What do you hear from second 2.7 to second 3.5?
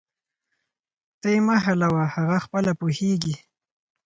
پوهیږي